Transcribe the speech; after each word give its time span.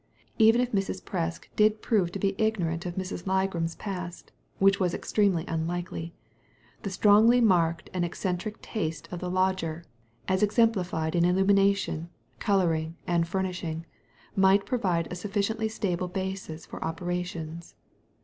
Even 0.39 0.61
if 0.61 0.71
Mrs. 0.71 0.99
Presk 1.03 1.45
did 1.55 1.83
prove 1.83 2.11
to 2.11 2.17
be 2.17 2.33
ignorant 2.39 2.87
of 2.87 2.97
Miss 2.97 3.11
Ligram's 3.11 3.75
past— 3.75 4.31
which 4.57 4.79
was 4.79 4.95
extremely 4.95 5.45
unlikely— 5.47 6.11
the 6.81 6.89
strongly 6.89 7.39
marked 7.39 7.91
and 7.93 8.03
eccentric 8.03 8.59
taste 8.63 9.07
of 9.11 9.19
the 9.19 9.29
lodger, 9.29 9.85
as 10.27 10.41
exemplified 10.41 11.13
in 11.15 11.23
illumination, 11.23 12.09
colouring, 12.39 12.95
and 13.05 13.27
furnishing, 13.27 13.85
might 14.35 14.65
provide 14.65 15.07
a 15.11 15.15
sufficiently 15.15 15.69
stable 15.69 16.07
basis 16.07 16.65
for 16.65 16.83
operations. 16.83 17.75